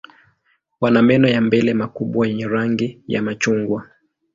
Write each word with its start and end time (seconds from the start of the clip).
Wana 0.81 1.01
meno 1.01 1.27
ya 1.27 1.41
mbele 1.41 1.73
makubwa 1.73 2.27
yenye 2.27 2.47
rangi 2.47 3.03
ya 3.07 3.21
machungwa. 3.21 3.87